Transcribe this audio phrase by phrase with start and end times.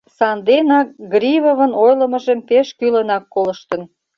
[0.17, 3.81] Санденак Гривовын ойлымыжым пеш кӱлынак колыштын.